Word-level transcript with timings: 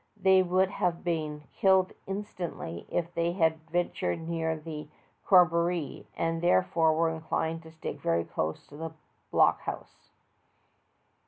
They 0.17 0.41
would 0.41 0.71
have 0.71 1.03
been 1.03 1.43
killed 1.53 1.93
instantly 2.07 2.87
if 2.89 3.13
they 3.13 3.33
had 3.33 3.61
ventured 3.69 4.27
near 4.27 4.57
the 4.57 4.87
cor 5.23 5.45
roboree, 5.45 6.07
and 6.17 6.41
therefore 6.41 6.95
were 6.95 7.11
inclined 7.11 7.61
to 7.61 7.69
vStick 7.69 7.99
very 8.01 8.23
close 8.23 8.65
to 8.69 8.77
the 8.77 8.93
block 9.29 9.61
homse. 9.61 10.09